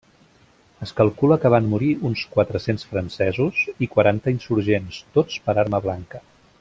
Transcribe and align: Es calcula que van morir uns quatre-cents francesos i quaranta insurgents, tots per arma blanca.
Es 0.85 0.93
calcula 0.99 1.37
que 1.43 1.51
van 1.55 1.67
morir 1.73 1.89
uns 2.09 2.23
quatre-cents 2.37 2.87
francesos 2.95 3.61
i 3.87 3.89
quaranta 3.97 4.35
insurgents, 4.37 4.99
tots 5.19 5.39
per 5.45 5.57
arma 5.67 5.83
blanca. 5.89 6.25